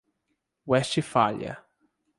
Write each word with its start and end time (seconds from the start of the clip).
Westfália 0.67 1.61